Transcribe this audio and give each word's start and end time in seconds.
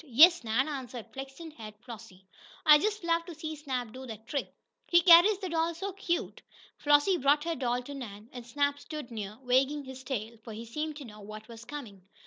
"Yes, 0.03 0.43
Nan," 0.43 0.67
answered 0.67 1.13
flaxen 1.13 1.51
haired 1.51 1.75
Flossie. 1.81 2.25
"I 2.65 2.79
just 2.79 3.03
love 3.03 3.23
to 3.27 3.35
see 3.35 3.55
Snap 3.55 3.91
do 3.93 4.07
that 4.07 4.25
trick! 4.25 4.51
He 4.87 5.01
carries 5.01 5.37
the 5.37 5.49
doll 5.49 5.75
so 5.75 5.91
cute!" 5.93 6.41
Flossie 6.79 7.17
brought 7.17 7.43
her 7.43 7.53
doll 7.55 7.83
to 7.83 7.93
Nan, 7.93 8.27
and 8.33 8.43
Snap 8.43 8.79
stood 8.79 9.11
near, 9.11 9.37
wagging 9.43 9.83
his 9.83 10.03
tail, 10.03 10.39
for 10.43 10.53
he 10.53 10.65
seemed 10.65 10.95
to 10.97 11.05
know 11.05 11.19
what 11.19 11.47
was 11.47 11.65
coming. 11.65 12.01